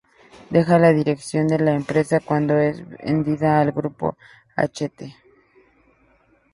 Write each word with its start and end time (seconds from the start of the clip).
Deja 0.49 0.79
la 0.79 0.91
dirección 0.93 1.47
de 1.47 1.59
la 1.59 1.75
empresa 1.75 2.19
cuando 2.19 2.57
es 2.57 2.83
vendida 3.03 3.61
al 3.61 3.71
grupo 3.71 4.17
Hachette. 4.55 5.15